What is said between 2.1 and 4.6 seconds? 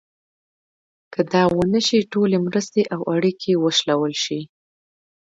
ټولې مرستې او اړیکې وشلول شي.